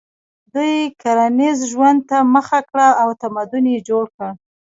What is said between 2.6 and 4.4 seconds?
کړه او تمدن یې جوړ کړ.